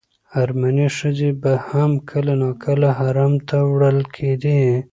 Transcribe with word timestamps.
ارمني 0.41 0.87
ښځې 0.97 1.29
به 1.41 1.51
هم 1.69 1.91
کله 2.09 2.33
ناکله 2.41 2.89
حرم 2.97 3.33
ته 3.47 3.57
وړل 3.71 3.99
کېدې. 4.15 4.61